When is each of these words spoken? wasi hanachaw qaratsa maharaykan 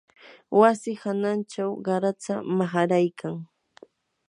wasi 0.59 0.91
hanachaw 1.01 1.71
qaratsa 1.85 2.33
maharaykan 2.57 3.35